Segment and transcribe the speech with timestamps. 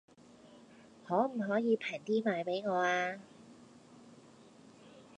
[1.05, 3.19] 可唔可以平啲賣俾我呀